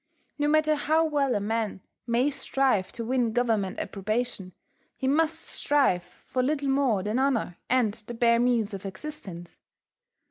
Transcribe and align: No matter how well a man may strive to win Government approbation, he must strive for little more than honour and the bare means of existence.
No 0.39 0.47
matter 0.47 0.73
how 0.73 1.05
well 1.05 1.35
a 1.35 1.39
man 1.39 1.79
may 2.07 2.31
strive 2.31 2.91
to 2.93 3.05
win 3.05 3.33
Government 3.33 3.77
approbation, 3.77 4.51
he 4.97 5.07
must 5.07 5.39
strive 5.41 6.03
for 6.25 6.41
little 6.41 6.69
more 6.69 7.03
than 7.03 7.19
honour 7.19 7.57
and 7.69 7.93
the 7.93 8.15
bare 8.15 8.39
means 8.39 8.73
of 8.73 8.83
existence. 8.83 9.59